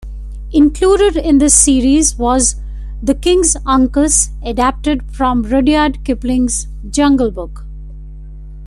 [0.51, 2.55] Included in this series was
[3.03, 7.65] "The King's Ankus", adapted from Rudyard Kipling's "Jungle Book".